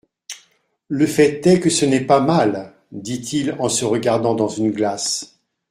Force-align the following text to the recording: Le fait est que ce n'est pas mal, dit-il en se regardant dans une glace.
Le 0.87 1.05
fait 1.05 1.45
est 1.45 1.59
que 1.59 1.69
ce 1.69 1.85
n'est 1.85 2.03
pas 2.03 2.21
mal, 2.21 2.73
dit-il 2.91 3.51
en 3.59 3.69
se 3.69 3.85
regardant 3.85 4.33
dans 4.33 4.47
une 4.47 4.71
glace. 4.71 5.37